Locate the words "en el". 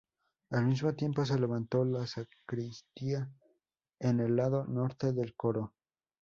3.99-4.35